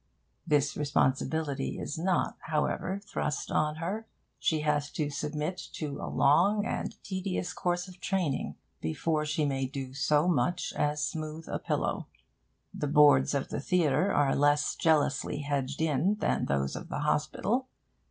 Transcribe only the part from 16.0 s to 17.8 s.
than those of the hospital.